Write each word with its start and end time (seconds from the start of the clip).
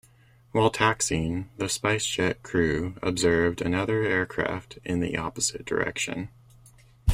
While 0.51 0.71
taxing, 0.71 1.51
the 1.57 1.69
Spice 1.69 2.03
Jet 2.07 2.41
crew 2.41 2.97
observed 3.03 3.61
another 3.61 4.01
aircraft 4.01 4.79
in 4.83 4.99
the 4.99 5.15
opposite 5.15 5.63
direction. 5.63 6.29